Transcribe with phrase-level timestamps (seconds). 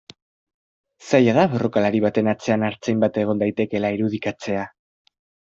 [1.09, 4.69] Zaila da borrokalari baten atzean artzain bat egon daitekeela irudikatzea.